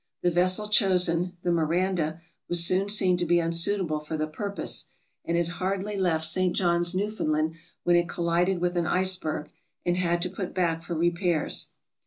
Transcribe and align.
The 0.23 0.31
vessel 0.31 0.67
chosen, 0.67 1.37
the 1.43 1.51
"Miranda," 1.51 2.19
was 2.49 2.65
soon 2.65 2.89
seen 2.89 3.17
to 3.17 3.25
be 3.27 3.39
unsuitable 3.39 3.99
for 3.99 4.17
the 4.17 4.25
purpose, 4.25 4.87
and 5.23 5.37
had 5.37 5.47
hardly 5.61 5.95
left 5.95 6.25
St. 6.25 6.55
John's, 6.55 6.95
Newfoundland, 6.95 7.53
when 7.83 7.95
it 7.95 8.09
collided 8.09 8.57
with 8.61 8.75
an 8.77 8.87
iceberg 8.87 9.51
and 9.85 9.97
had 9.97 10.23
to 10.23 10.29
put 10.31 10.55
back 10.55 10.81
for 10.81 10.95
repairs. 10.95 11.67